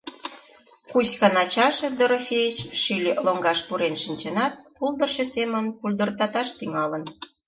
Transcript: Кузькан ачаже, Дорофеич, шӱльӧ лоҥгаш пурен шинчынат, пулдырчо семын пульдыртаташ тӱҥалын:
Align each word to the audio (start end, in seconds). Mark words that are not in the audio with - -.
Кузькан 0.91 1.35
ачаже, 1.43 1.87
Дорофеич, 1.99 2.57
шӱльӧ 2.81 3.13
лоҥгаш 3.25 3.59
пурен 3.67 3.95
шинчынат, 4.03 4.53
пулдырчо 4.75 5.23
семын 5.35 5.65
пульдыртаташ 5.79 6.47
тӱҥалын: 6.57 7.03